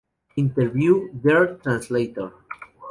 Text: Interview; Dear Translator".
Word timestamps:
Interview; 0.35 1.13
Dear 1.13 1.59
Translator". 1.61 2.33